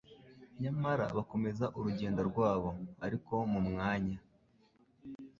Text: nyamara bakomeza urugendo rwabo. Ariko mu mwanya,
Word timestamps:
nyamara 0.61 1.05
bakomeza 1.17 1.65
urugendo 1.77 2.21
rwabo. 2.29 2.69
Ariko 3.05 3.33
mu 3.51 3.59
mwanya, 3.69 4.17